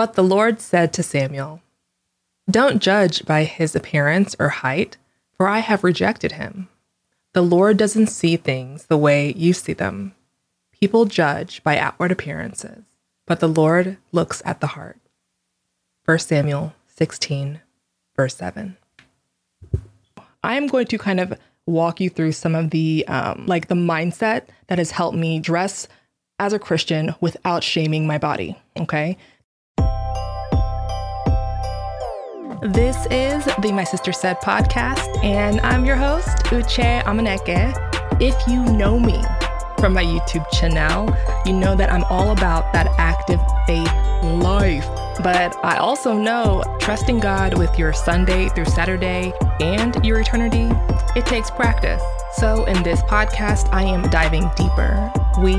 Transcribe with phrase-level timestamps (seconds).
[0.00, 1.60] But the Lord said to Samuel,
[2.50, 4.96] Don't judge by his appearance or height,
[5.36, 6.70] for I have rejected him.
[7.34, 10.14] The Lord doesn't see things the way you see them.
[10.72, 12.84] People judge by outward appearances,
[13.26, 14.96] but the Lord looks at the heart.
[16.06, 17.60] 1 Samuel 16,
[18.16, 18.78] verse 7.
[20.42, 24.44] I'm going to kind of walk you through some of the um, like the mindset
[24.68, 25.88] that has helped me dress
[26.38, 28.56] as a Christian without shaming my body.
[28.78, 29.18] Okay.
[32.62, 37.72] This is the My Sister Said podcast, and I'm your host, Uche Amaneke.
[38.20, 39.24] If you know me
[39.78, 41.08] from my YouTube channel,
[41.46, 43.90] you know that I'm all about that active faith
[44.22, 44.86] life.
[45.22, 50.68] But I also know trusting God with your Sunday through Saturday and your eternity,
[51.16, 52.02] it takes practice.
[52.34, 55.10] So, in this podcast, I am diving deeper.
[55.40, 55.54] We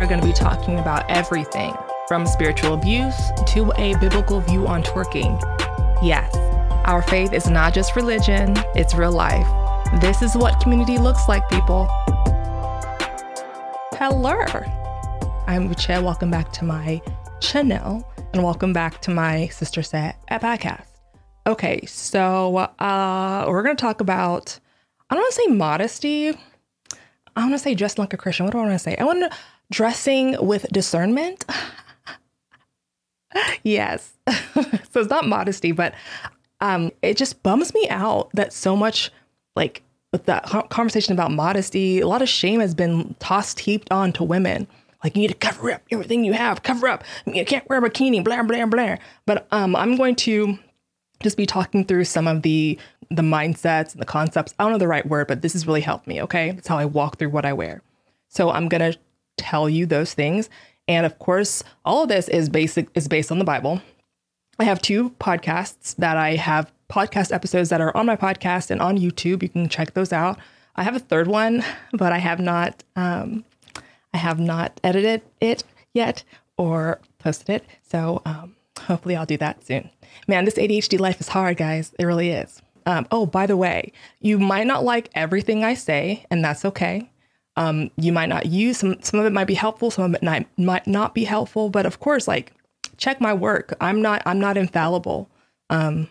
[0.00, 1.74] are going to be talking about everything
[2.08, 5.38] from spiritual abuse to a biblical view on twerking.
[6.02, 6.35] Yes,
[6.86, 9.46] our faith is not just religion, it's real life.
[10.00, 11.86] This is what community looks like, people.
[13.98, 14.38] Hello.
[15.48, 16.00] I'm Uche.
[16.00, 17.02] Welcome back to my
[17.40, 20.86] channel and welcome back to my Sister Said at podcast.
[21.48, 24.56] Okay, so uh, we're going to talk about,
[25.10, 26.28] I don't want to say modesty.
[27.34, 28.46] I want to say dressing like a Christian.
[28.46, 28.96] What do I want to say?
[28.96, 29.36] I want to
[29.72, 31.44] dressing with discernment.
[33.64, 34.12] yes.
[34.28, 35.92] so it's not modesty, but
[36.60, 39.10] um, it just bums me out that so much
[39.54, 44.12] like with that conversation about modesty, a lot of shame has been tossed heaped on
[44.14, 44.66] to women.
[45.04, 47.04] Like you need to cover up everything you have, cover up.
[47.26, 48.96] You can't wear a bikini, blah blah blah.
[49.26, 50.58] But um, I'm going to
[51.22, 52.78] just be talking through some of the
[53.10, 54.54] the mindsets and the concepts.
[54.58, 56.22] I don't know the right word, but this has really helped me.
[56.22, 57.82] Okay, it's how I walk through what I wear.
[58.28, 58.94] So I'm gonna
[59.36, 60.48] tell you those things,
[60.88, 63.82] and of course, all of this is basic is based on the Bible.
[64.58, 68.80] I have two podcasts that I have podcast episodes that are on my podcast and
[68.80, 69.42] on YouTube.
[69.42, 70.38] You can check those out.
[70.76, 73.44] I have a third one, but I have not um,
[74.14, 76.24] I have not edited it yet
[76.56, 77.64] or posted it.
[77.82, 79.90] So um, hopefully I'll do that soon.
[80.26, 81.94] Man, this ADHD life is hard, guys.
[81.98, 82.62] It really is.
[82.86, 87.10] Um, oh, by the way, you might not like everything I say, and that's okay.
[87.56, 89.02] Um, you might not use some.
[89.02, 89.90] Some of it might be helpful.
[89.90, 91.68] Some of it might, might not be helpful.
[91.68, 92.52] But of course, like
[92.96, 93.74] check my work.
[93.80, 94.22] I'm not.
[94.26, 95.30] I'm not infallible.
[95.70, 96.08] Um,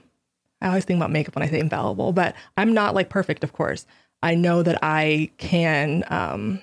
[0.61, 3.53] I always think about makeup when I say infallible, but I'm not like perfect, of
[3.53, 3.85] course.
[4.23, 6.61] I know that I can, um,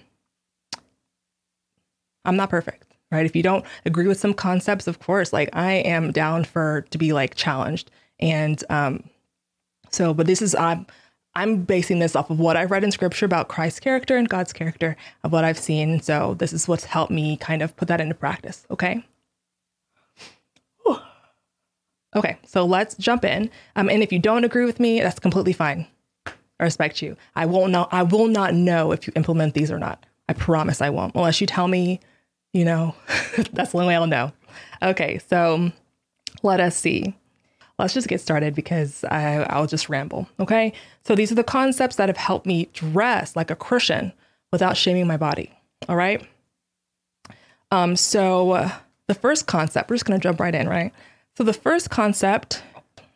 [2.25, 3.27] I'm not perfect, right?
[3.27, 6.99] If you don't agree with some concepts, of course, like I am down for to
[6.99, 7.91] be like challenged.
[8.19, 9.09] And um,
[9.91, 10.87] so, but this is, I'm,
[11.35, 14.53] I'm basing this off of what I've read in scripture about Christ's character and God's
[14.53, 16.01] character of what I've seen.
[16.01, 18.67] So this is what's helped me kind of put that into practice.
[18.71, 19.05] Okay.
[22.15, 23.51] Okay, so let's jump in.
[23.77, 25.87] Um, and if you don't agree with me, that's completely fine.
[26.27, 27.17] I respect you.
[27.35, 27.89] I won't know.
[27.91, 30.05] I will not know if you implement these or not.
[30.29, 32.01] I promise I won't, unless you tell me.
[32.53, 32.95] You know,
[33.53, 34.31] that's the only way I'll know.
[34.83, 35.73] Okay, so
[36.43, 37.17] let us see.
[37.79, 40.29] Let's just get started because I, I'll just ramble.
[40.39, 44.13] Okay, so these are the concepts that have helped me dress like a Christian
[44.53, 45.51] without shaming my body.
[45.89, 46.27] All right.
[47.71, 48.71] Um, so
[49.09, 50.93] the first concept, we're just gonna jump right in, right?
[51.37, 52.63] So the first concept,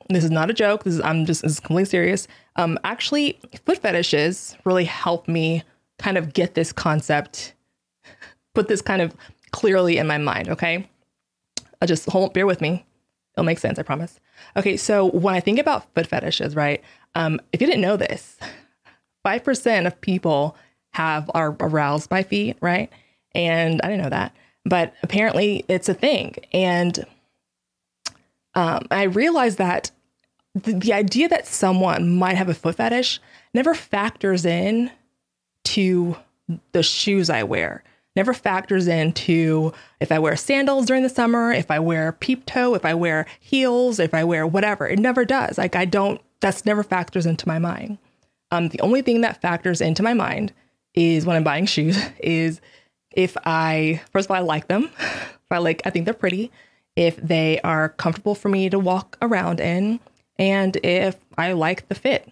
[0.08, 0.84] this is not a joke.
[0.84, 2.28] This is I'm just this is completely serious.
[2.56, 5.62] Um, actually, foot fetishes really help me
[5.98, 7.54] kind of get this concept,
[8.54, 9.14] put this kind of
[9.50, 10.48] clearly in my mind.
[10.48, 10.88] Okay,
[11.80, 12.86] I'll just hold bear with me.
[13.34, 14.18] It'll make sense, I promise.
[14.56, 16.82] Okay, so when I think about foot fetishes, right?
[17.14, 18.38] Um, if you didn't know this,
[19.22, 20.56] five percent of people
[20.94, 22.90] have are aroused by feet, right?
[23.34, 24.34] And I didn't know that,
[24.64, 26.36] but apparently it's a thing.
[26.54, 27.04] And
[28.56, 29.92] um, I realized that
[30.54, 33.20] the, the idea that someone might have a foot fetish
[33.54, 34.90] never factors in
[35.64, 36.16] to
[36.72, 37.84] the shoes I wear.
[38.14, 42.74] Never factors into if I wear sandals during the summer, if I wear peep toe,
[42.74, 44.88] if I wear heels, if I wear whatever.
[44.88, 45.58] It never does.
[45.58, 46.20] Like I don't.
[46.40, 47.98] That's never factors into my mind.
[48.50, 50.54] Um, the only thing that factors into my mind
[50.94, 52.62] is when I'm buying shoes is
[53.10, 56.50] if I first of all I like them, if I like I think they're pretty,
[56.96, 60.00] if they are comfortable for me to walk around in,
[60.38, 62.28] and if I like the fit.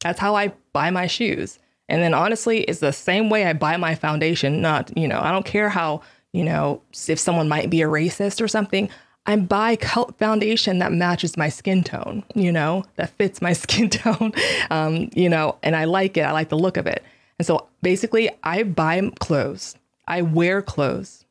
[0.00, 1.58] That's how I buy my shoes.
[1.88, 4.60] And then honestly, it's the same way I buy my foundation.
[4.60, 6.02] Not, you know, I don't care how,
[6.32, 8.90] you know, if someone might be a racist or something.
[9.26, 14.32] I buy foundation that matches my skin tone, you know, that fits my skin tone,
[14.70, 16.22] um, you know, and I like it.
[16.22, 17.04] I like the look of it.
[17.38, 19.76] And so basically, I buy clothes,
[20.06, 21.26] I wear clothes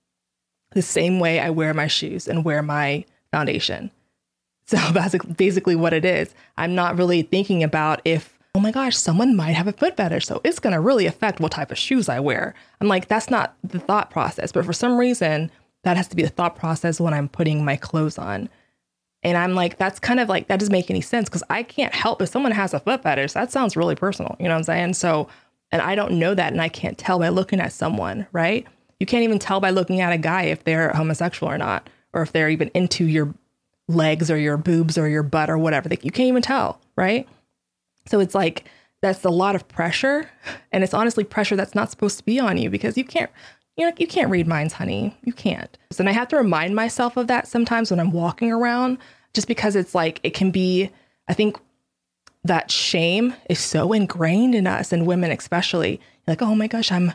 [0.72, 3.92] the same way I wear my shoes and wear my foundation.
[4.66, 8.98] So basically, basically what it is, I'm not really thinking about if, oh my gosh,
[8.98, 10.25] someone might have a foot fetish.
[10.25, 12.54] So it's going to really affect what type of shoes I wear.
[12.81, 14.52] I'm like, that's not the thought process.
[14.52, 15.52] But for some reason,
[15.84, 18.50] that has to be the thought process when I'm putting my clothes on.
[19.24, 21.94] And I'm like, that's kind of like, that doesn't make any sense because I can't
[21.94, 23.34] help if someone has a foot fetish.
[23.34, 24.36] That sounds really personal.
[24.40, 24.94] You know what I'm saying?
[24.94, 25.28] So,
[25.72, 28.66] and I don't know that and I can't tell by looking at someone, right?
[29.00, 32.22] You can't even tell by looking at a guy if they're homosexual or not, or
[32.22, 33.34] if they're even into your
[33.88, 35.90] legs or your boobs or your butt or whatever.
[35.90, 37.28] Like, you can't even tell, right?
[38.08, 38.66] So it's like
[39.02, 40.30] that's a lot of pressure,
[40.72, 43.30] and it's honestly pressure that's not supposed to be on you because you can't.
[43.76, 45.16] You know, you can't read minds, honey.
[45.24, 45.78] You can't.
[45.92, 48.98] So, and I have to remind myself of that sometimes when I'm walking around,
[49.36, 50.90] just because it's like it can be.
[51.28, 51.60] I think
[52.44, 56.02] that shame is so ingrained in us and women especially.
[56.26, 57.14] Like, oh my gosh, I'm.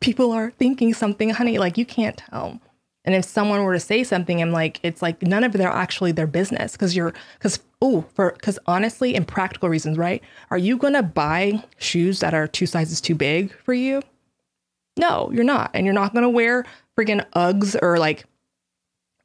[0.00, 1.58] People are thinking something, honey.
[1.58, 2.60] Like you can't tell.
[3.04, 6.12] And if someone were to say something, I'm like, it's like none of their actually
[6.12, 10.22] their business because you're because oh for because honestly, in practical reasons, right?
[10.50, 14.02] Are you gonna buy shoes that are two sizes too big for you?
[14.98, 16.66] No, you're not, and you're not gonna wear
[16.98, 18.24] friggin' Uggs or like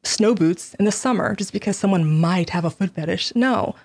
[0.04, 3.36] snow boots in the summer just because someone might have a foot fetish.
[3.36, 3.76] No,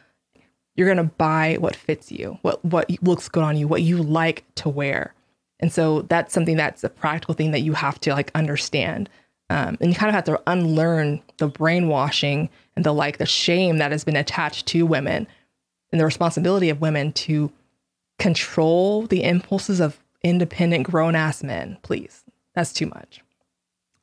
[0.76, 4.44] you're gonna buy what fits you, what what looks good on you, what you like
[4.54, 5.14] to wear.
[5.60, 9.08] And so that's something that's a practical thing that you have to like understand.
[9.50, 13.78] Um, and you kind of have to unlearn the brainwashing and the like the shame
[13.78, 15.26] that has been attached to women
[15.90, 17.50] and the responsibility of women to
[18.18, 22.24] control the impulses of independent grown ass men please.
[22.54, 23.20] That's too much.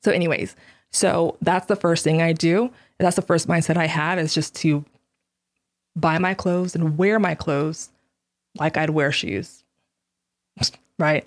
[0.04, 0.56] So anyways
[0.92, 2.72] so that's the first thing i do.
[3.00, 4.84] That's the first mindset i have is just to
[5.96, 7.90] buy my clothes and wear my clothes
[8.58, 9.64] like i'd wear shoes.
[10.98, 11.26] Right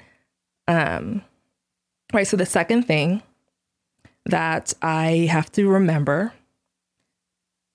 [0.69, 1.23] um
[2.13, 3.23] right so the second thing
[4.27, 6.33] that I have to remember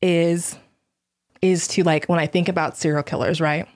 [0.01, 0.57] is
[1.41, 3.67] is to like when I think about serial killers, right?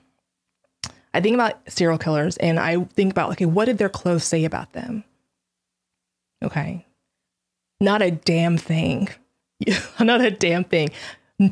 [1.12, 4.44] I think about serial killers and I think about okay, what did their clothes say
[4.44, 5.04] about them?
[6.42, 6.86] Okay.
[7.80, 9.08] Not a damn thing.
[10.00, 10.90] not a damn thing.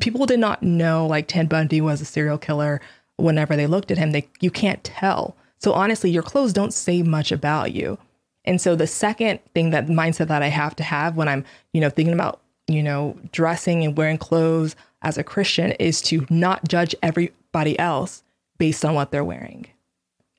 [0.01, 2.81] People did not know like Ted Bundy was a serial killer
[3.17, 4.13] whenever they looked at him.
[4.13, 5.37] They you can't tell.
[5.59, 7.99] So honestly, your clothes don't say much about you.
[8.45, 11.81] And so the second thing that mindset that I have to have when I'm, you
[11.81, 16.67] know, thinking about, you know, dressing and wearing clothes as a Christian is to not
[16.69, 18.23] judge everybody else
[18.59, 19.67] based on what they're wearing.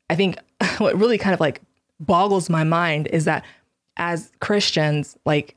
[0.09, 0.37] I think
[0.77, 1.61] what really kind of like
[1.99, 3.43] boggles my mind is that
[3.97, 5.55] as Christians, like,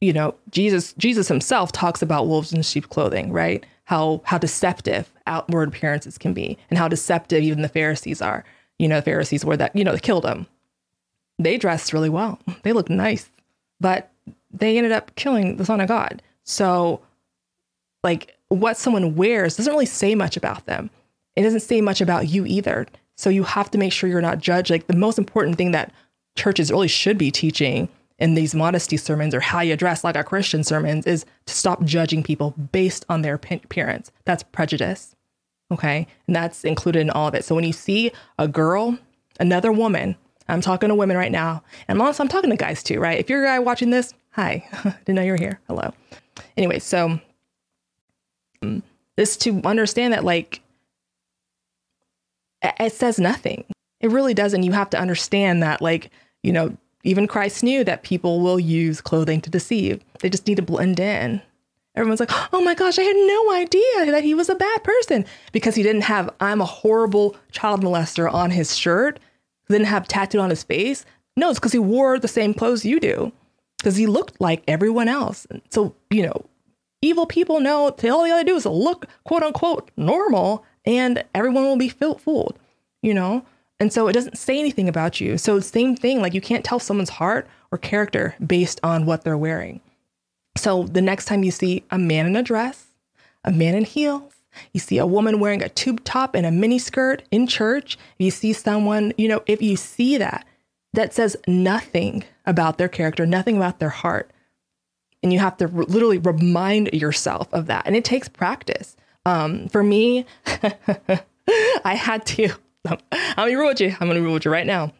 [0.00, 3.64] you know, Jesus, Jesus himself talks about wolves in sheep clothing, right?
[3.84, 8.44] How how deceptive outward appearances can be, and how deceptive even the Pharisees are.
[8.78, 10.46] You know, the Pharisees were that, you know, they killed him
[11.40, 12.38] they dressed really well.
[12.62, 13.30] They looked nice,
[13.80, 14.10] but
[14.50, 16.22] they ended up killing the Son of God.
[16.44, 17.00] So,
[18.04, 20.90] like, what someone wears doesn't really say much about them.
[21.36, 22.86] It doesn't say much about you either.
[23.16, 24.70] So, you have to make sure you're not judged.
[24.70, 25.92] Like, the most important thing that
[26.36, 27.88] churches really should be teaching
[28.20, 31.82] in these modesty sermons or how you dress like our Christian sermons is to stop
[31.84, 34.12] judging people based on their appearance.
[34.26, 35.16] That's prejudice.
[35.72, 36.06] Okay.
[36.26, 37.44] And that's included in all of it.
[37.44, 38.98] So, when you see a girl,
[39.38, 40.16] another woman,
[40.48, 41.62] I'm talking to women right now.
[41.88, 43.18] And I'm I'm talking to guys too, right?
[43.18, 44.68] If you're a guy watching this, hi.
[45.04, 45.60] Didn't know you were here.
[45.66, 45.92] Hello.
[46.56, 47.20] Anyway, so
[48.62, 48.82] um,
[49.16, 50.60] this to understand that like
[52.62, 53.64] it says nothing.
[54.00, 54.62] It really doesn't.
[54.62, 56.10] You have to understand that like,
[56.42, 60.02] you know, even Christ knew that people will use clothing to deceive.
[60.20, 61.42] They just need to blend in.
[61.96, 65.24] Everyone's like, oh my gosh, I had no idea that he was a bad person
[65.52, 69.18] because he didn't have I'm a horrible child molester on his shirt
[69.70, 71.04] didn't have tattooed on his face.
[71.36, 73.32] No, it's because he wore the same clothes you do,
[73.78, 75.46] because he looked like everyone else.
[75.70, 76.44] So, you know,
[77.00, 81.76] evil people know all they gotta do is look quote unquote normal and everyone will
[81.76, 82.58] be fooled,
[83.02, 83.44] you know?
[83.80, 85.38] And so it doesn't say anything about you.
[85.38, 89.38] So, same thing, like you can't tell someone's heart or character based on what they're
[89.38, 89.80] wearing.
[90.56, 92.88] So, the next time you see a man in a dress,
[93.42, 94.34] a man in heels,
[94.72, 97.96] you see a woman wearing a tube top and a mini skirt in church.
[98.18, 100.46] You see someone, you know, if you see that,
[100.92, 104.30] that says nothing about their character, nothing about their heart.
[105.22, 107.86] And you have to r- literally remind yourself of that.
[107.86, 108.96] And it takes practice.
[109.24, 110.26] Um, for me,
[111.84, 112.50] I had to.
[112.88, 112.98] I'm
[113.36, 113.96] gonna with you.
[114.00, 114.92] I'm gonna with you right now.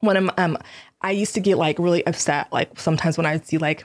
[0.00, 0.58] When I'm, um,
[1.02, 3.84] I used to get like really upset, like sometimes when I would see like,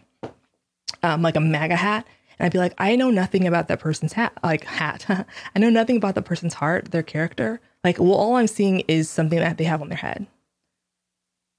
[1.04, 2.08] um, like a MAGA hat,
[2.40, 5.06] and I'd be like, I know nothing about that person's hat, like hat.
[5.56, 7.60] I know nothing about the person's heart, their character.
[7.84, 10.28] Like, well, all I'm seeing is something that they have on their head.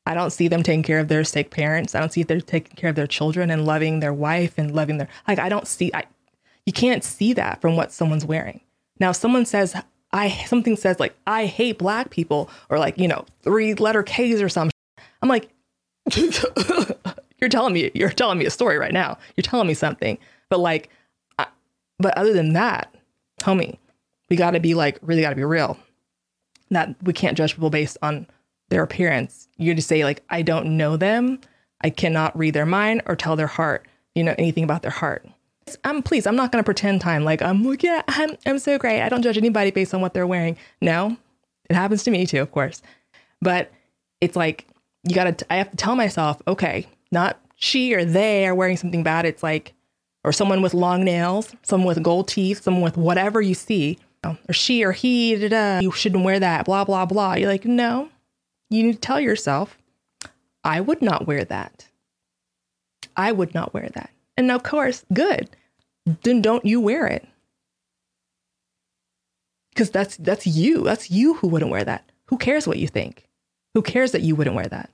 [0.07, 1.95] I don't see them taking care of their sick parents.
[1.95, 4.75] I don't see if they're taking care of their children and loving their wife and
[4.75, 5.41] loving their like.
[5.41, 5.91] I don't see.
[5.93, 6.05] I
[6.65, 8.61] you can't see that from what someone's wearing.
[9.01, 9.75] Now, if someone says
[10.13, 14.41] I something says like I hate black people or like you know three letter K's
[14.41, 14.77] or something,
[15.23, 15.49] I'm like,
[16.17, 19.19] you're telling me you're telling me a story right now.
[19.37, 20.91] You're telling me something, but like,
[21.39, 21.47] I,
[21.99, 22.95] but other than that,
[23.41, 23.79] homie,
[24.31, 25.79] we got to be like really got to be real.
[26.71, 28.27] That we can't judge people based on
[28.69, 29.49] their appearance.
[29.57, 31.41] You just say like I don't know them.
[31.83, 35.27] I cannot read their mind or tell their heart, you know, anything about their heart.
[35.85, 38.79] I'm please, I'm not going to pretend time like I'm like, yeah, I'm, I'm so
[38.79, 39.03] great.
[39.03, 40.57] I don't judge anybody based on what they're wearing.
[40.81, 41.17] No,
[41.69, 42.83] it happens to me too, of course.
[43.41, 43.71] But
[44.21, 44.67] it's like,
[45.03, 48.77] you got to, I have to tell myself, okay, not she or they are wearing
[48.77, 49.25] something bad.
[49.25, 49.73] It's like,
[50.25, 54.53] or someone with long nails, someone with gold teeth, someone with whatever you see, or
[54.53, 57.35] she or he, da, da, you shouldn't wear that, blah, blah, blah.
[57.35, 58.09] You're like, no,
[58.69, 59.79] you need to tell yourself,
[60.65, 61.87] I would not wear that.
[63.17, 64.11] I would not wear that.
[64.37, 65.51] And of course, good.
[66.23, 67.27] Then don't you wear it.
[69.75, 70.85] Cuz that's that's you.
[70.85, 72.11] That's you who wouldn't wear that.
[72.27, 73.29] Who cares what you think?
[73.75, 74.91] Who cares that you wouldn't wear that?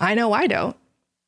[0.00, 0.76] I know I don't.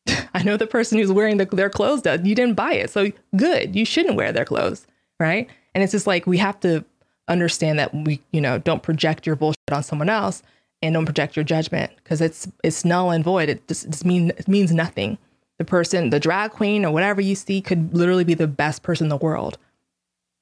[0.35, 2.21] I know the person who's wearing the, their clothes does.
[2.25, 2.91] You didn't buy it.
[2.91, 3.77] So good.
[3.77, 4.87] You shouldn't wear their clothes,
[5.21, 5.49] right?
[5.75, 6.85] And it's just like we have to
[7.29, 10.43] understand that we, you know, don't project your bullshit on someone else
[10.83, 13.49] and don't project your judgment because it's it's null and void.
[13.49, 15.19] It just, just mean, it means nothing
[15.65, 19.07] the person, the drag queen or whatever you see could literally be the best person
[19.07, 19.59] in the world,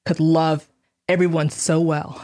[0.05, 0.69] could love
[1.07, 2.21] everyone so well.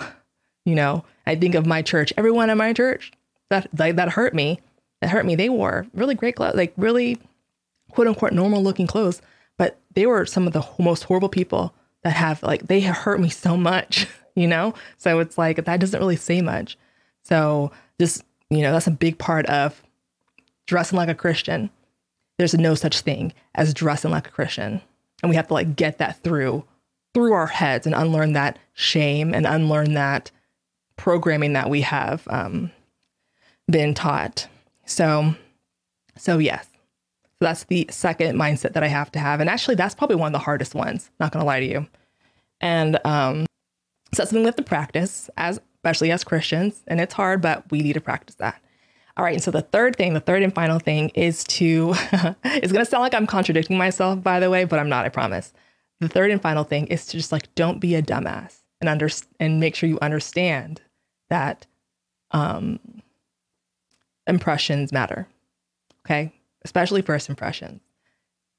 [0.66, 3.12] You know, I think of my church, everyone in my church
[3.50, 4.60] that, that, that hurt me,
[5.02, 5.36] that hurt me.
[5.36, 7.18] They wore really great clothes, like really
[7.92, 9.22] quote unquote normal looking clothes,
[9.58, 13.20] but they were some of the most horrible people that have like, they have hurt
[13.20, 14.74] me so much, you know?
[14.98, 16.78] So it's like, that doesn't really say much.
[17.24, 19.82] So just, you know, that's a big part of
[20.68, 21.70] dressing like a Christian
[22.40, 24.82] there's no such thing as dressing like a Christian.
[25.22, 26.64] And we have to like get that through
[27.14, 30.32] through our heads and unlearn that shame and unlearn that
[30.96, 32.72] programming that we have um,
[33.70, 34.48] been taught.
[34.86, 35.36] So,
[36.16, 36.68] so yes,
[37.24, 40.28] so that's the second mindset that I have to have, and actually, that's probably one
[40.28, 41.10] of the hardest ones.
[41.20, 41.88] Not gonna lie to you,
[42.62, 43.48] and um,
[44.14, 47.70] so that's something we have to practice as, especially as Christians, and it's hard, but
[47.72, 48.62] we need to practice that.
[49.18, 49.34] All right.
[49.34, 51.94] And so the third thing, the third and final thing is to,
[52.46, 55.54] it's to sound like I'm contradicting myself, by the way, but I'm not, I promise.
[56.00, 59.10] The third and final thing is to just like, don't be a dumbass and under,
[59.40, 60.82] and make sure you understand
[61.30, 61.68] that
[62.32, 62.80] um,
[64.28, 65.28] impressions matter.
[66.06, 66.32] Okay.
[66.64, 67.82] Especially first impressions.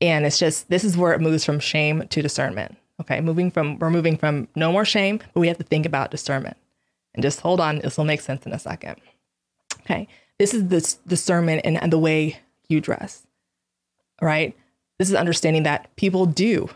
[0.02, 2.76] And it's just, this is where it moves from shame to discernment.
[3.00, 3.20] Okay.
[3.20, 6.56] Moving from, we're moving from no more shame, but we have to think about discernment.
[7.14, 8.96] And just hold on, this will make sense in a second.
[9.90, 10.06] Okay.
[10.38, 10.68] This is
[11.04, 13.26] the, sermon and, and the way you dress,
[14.22, 14.56] right?
[14.98, 16.70] This is understanding that people do,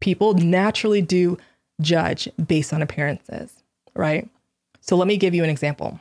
[0.00, 1.38] people naturally do
[1.80, 3.62] judge based on appearances,
[3.94, 4.28] right?
[4.80, 6.00] So let me give you an example.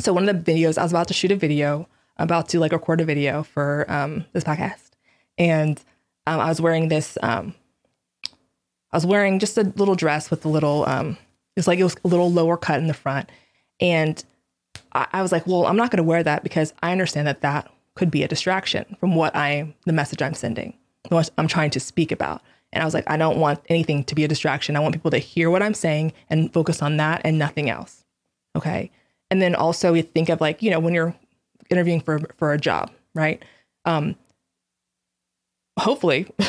[0.00, 2.72] So one of the videos, I was about to shoot a video, about to like
[2.72, 4.90] record a video for um, this podcast,
[5.36, 5.82] and
[6.26, 7.18] um, I was wearing this.
[7.22, 7.54] Um,
[8.92, 11.16] I was wearing just a little dress with a little, um,
[11.56, 13.30] it's like it was a little lower cut in the front,
[13.80, 14.22] and
[14.94, 17.40] I, I was like, well, I'm not going to wear that because I understand that
[17.42, 20.74] that could be a distraction from what I, the message I'm sending,
[21.08, 22.42] what I'm trying to speak about.
[22.72, 24.76] And I was like, I don't want anything to be a distraction.
[24.76, 28.04] I want people to hear what I'm saying and focus on that and nothing else.
[28.56, 28.90] Okay.
[29.30, 31.14] And then also you think of like, you know, when you're
[31.70, 33.42] interviewing for for a job, right?
[33.84, 34.16] Um,
[35.78, 36.26] hopefully,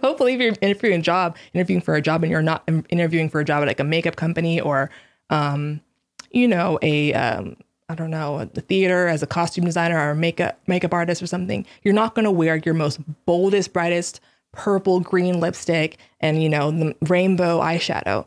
[0.00, 3.40] hopefully if you're interviewing a job, interviewing for a job and you're not interviewing for
[3.40, 4.90] a job at like a makeup company or
[5.30, 5.80] um,
[6.30, 7.56] you know, a um,
[7.88, 11.66] I don't know, the theater as a costume designer or makeup makeup artist or something,
[11.82, 14.20] you're not going to wear your most boldest, brightest
[14.52, 18.24] purple green lipstick and you know the rainbow eyeshadow.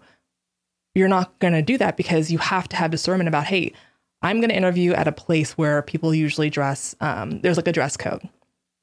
[0.94, 3.74] You're not going to do that because you have to have discernment about, hey,
[4.22, 6.96] I'm going to interview at a place where people usually dress.
[7.02, 8.28] Um, there's like a dress code.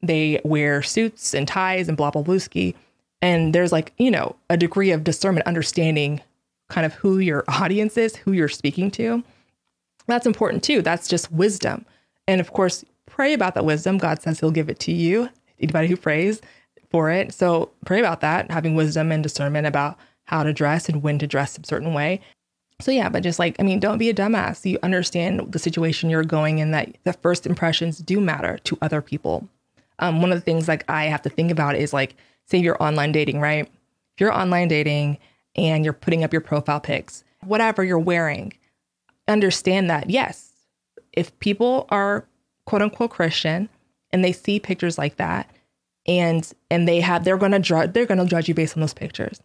[0.01, 2.75] They wear suits and ties and blah blah ski,
[3.23, 6.21] and there's like you know a degree of discernment, understanding
[6.69, 9.23] kind of who your audience is, who you're speaking to
[10.07, 10.83] that's important too.
[10.83, 11.85] That's just wisdom.
[12.27, 13.99] And of course, pray about that wisdom.
[13.99, 15.29] God says he'll give it to you,
[15.61, 16.41] anybody who prays
[16.91, 17.33] for it.
[17.33, 21.27] So pray about that, having wisdom and discernment about how to dress and when to
[21.27, 22.21] dress a certain way.
[22.81, 24.69] So yeah, but just like, I mean, don't be a dumbass.
[24.69, 29.01] You understand the situation you're going in that the first impressions do matter to other
[29.01, 29.49] people.
[30.01, 32.83] Um, one of the things like I have to think about is like, say you're
[32.83, 33.67] online dating, right?
[33.67, 35.19] If you're online dating
[35.55, 38.53] and you're putting up your profile pics, whatever you're wearing,
[39.29, 40.53] understand that yes,
[41.13, 42.27] if people are
[42.67, 43.69] quote unquote Christian
[44.13, 45.51] and they see pictures like that
[46.07, 49.41] and and they have they're gonna judge they're gonna judge you based on those pictures.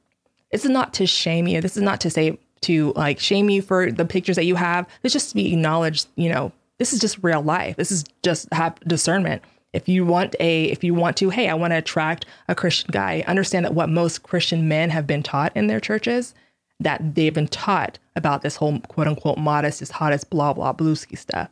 [0.52, 1.62] This is not to shame you.
[1.62, 4.88] This is not to say to like shame you for the pictures that you have.
[5.04, 7.76] It's just to be acknowledged, you know, this is just real life.
[7.76, 9.44] This is just have discernment.
[9.74, 12.90] If you want a if you want to, hey, I want to attract a Christian
[12.92, 16.34] guy, understand that what most Christian men have been taught in their churches,
[16.80, 21.18] that they've been taught about this whole quote unquote modest is hottest blah blah bluesky
[21.18, 21.50] stuff.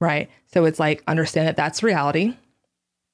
[0.00, 0.30] Right.
[0.46, 2.34] So it's like understand that that's reality.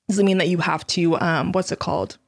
[0.09, 2.19] Doesn't mean that you have to um what's it called?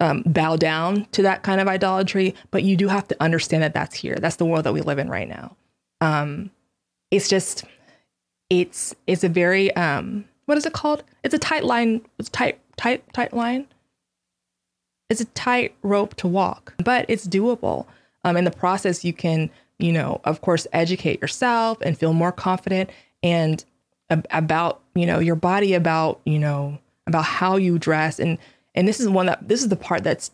[0.00, 3.74] um, bow down to that kind of idolatry, but you do have to understand that
[3.74, 4.16] that's here.
[4.16, 5.56] That's the world that we live in right now.
[6.00, 6.50] Um,
[7.10, 7.64] it's just,
[8.50, 11.04] it's it's a very um, what is it called?
[11.24, 12.02] It's a tight line.
[12.18, 13.66] It's tight, tight, tight line.
[15.10, 17.86] It's a tight rope to walk, but it's doable.
[18.24, 22.32] Um, in the process, you can, you know, of course, educate yourself and feel more
[22.32, 22.90] confident
[23.22, 23.64] and
[24.10, 28.38] ab- about, you know, your body, about, you know, about how you dress and
[28.74, 30.30] and this is one that this is the part that's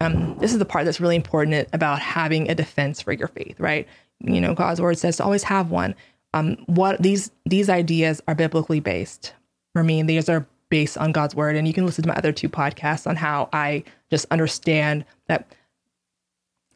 [0.00, 3.58] um, this is the part that's really important about having a defense for your faith,
[3.58, 3.88] right?
[4.20, 5.94] You know, God's word says to always have one.
[6.34, 9.32] Um, what these these ideas are biblically based
[9.72, 11.56] for me, these are based on God's word.
[11.56, 15.46] And you can listen to my other two podcasts on how I just understand that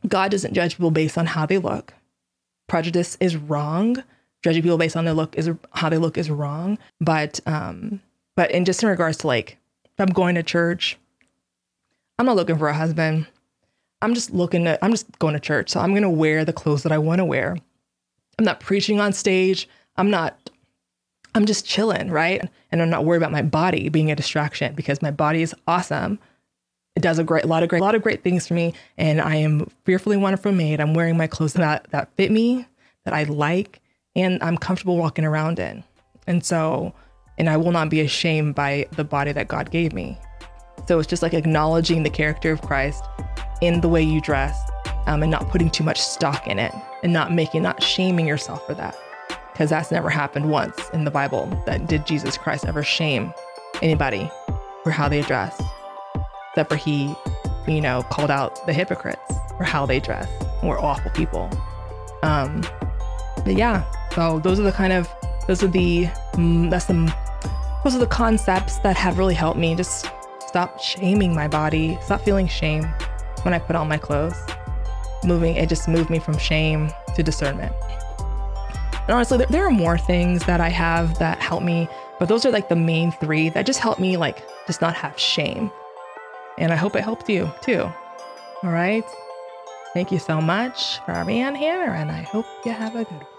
[0.07, 1.95] God doesn't judge people based on how they look.
[2.69, 4.03] Prejudice is wrong.
[4.43, 6.79] Judging people based on their look is how they look is wrong.
[7.01, 8.01] But um,
[8.35, 10.99] but in just in regards to like, if I'm going to church
[12.19, 13.27] I'm not looking for a husband.
[14.01, 15.71] I'm just looking at, I'm just going to church.
[15.71, 17.57] So I'm to wear the clothes that I want to wear.
[18.39, 19.69] I'm not preaching on stage.
[19.97, 20.42] I'm not,
[21.35, 22.49] I'm just chilling, right?
[22.71, 26.19] And I'm not worried about my body being a distraction because my body is awesome.
[26.95, 28.75] It does a great, a lot of great, a lot of great things for me.
[28.99, 30.81] And I am fearfully wonderfully made.
[30.81, 32.67] I'm wearing my clothes that, that fit me,
[33.05, 33.81] that I like,
[34.15, 35.85] and I'm comfortable walking around in.
[36.27, 36.93] And so,
[37.39, 40.19] and I will not be ashamed by the body that God gave me.
[40.87, 43.03] So it's just like acknowledging the character of Christ
[43.63, 44.61] in the way you dress
[45.07, 48.67] um, and not putting too much stock in it and not making, not shaming yourself
[48.67, 48.97] for that.
[49.53, 53.33] Because that's never happened once in the Bible that did Jesus Christ ever shame
[53.83, 54.31] anybody
[54.83, 55.61] for how they dress,
[56.51, 57.15] except for he,
[57.67, 60.29] you know, called out the hypocrites for how they dress
[60.63, 61.51] were awful people.
[62.23, 62.65] Um,
[63.45, 63.85] but yeah,
[64.15, 65.09] so those are the kind of,
[65.47, 67.15] those are the, mm, that's the,
[67.85, 70.07] those are the concepts that have really helped me just
[70.47, 72.85] stop shaming my body, stop feeling shame
[73.43, 74.37] when I put on my clothes.
[75.25, 77.75] Moving, it just moved me from shame to discernment.
[79.09, 81.89] And honestly, there, there are more things that I have that help me,
[82.19, 85.19] but those are like the main three that just help me, like, just not have
[85.19, 85.71] shame.
[86.59, 87.91] And I hope it helped you too.
[88.63, 89.05] All right.
[89.93, 93.32] Thank you so much for being here, and I hope you have a good one.